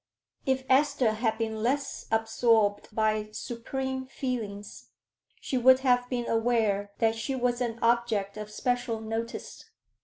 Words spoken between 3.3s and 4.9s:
supreme feelings,